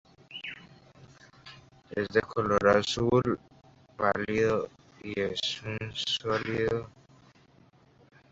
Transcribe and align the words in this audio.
Es 1.91 2.07
de 2.07 2.21
color 2.21 2.67
azul 2.75 3.39
pálido 3.97 4.67
y 5.03 5.19
es 5.21 5.61
un 5.61 5.77
sólido 5.93 6.89
gelatinoso. 6.89 6.91